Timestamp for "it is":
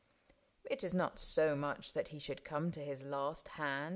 0.63-0.95